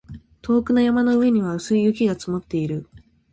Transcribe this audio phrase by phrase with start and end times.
[0.41, 2.89] 遠くの山の上には薄い雪が積もっている